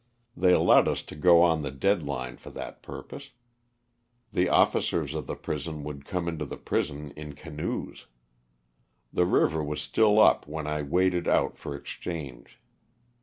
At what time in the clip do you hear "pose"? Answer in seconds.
3.03-3.29